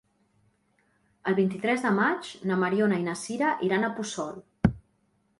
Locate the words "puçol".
3.99-4.33